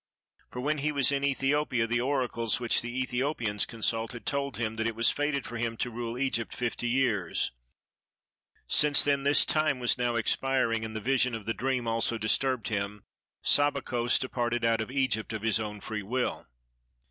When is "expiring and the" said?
10.15-11.01